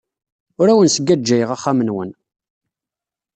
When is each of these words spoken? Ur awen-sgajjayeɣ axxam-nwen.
Ur 0.59 0.67
awen-sgajjayeɣ 0.69 1.49
axxam-nwen. 1.55 2.11